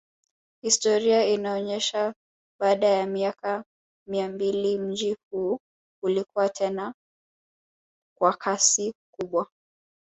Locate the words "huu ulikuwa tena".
5.31-6.93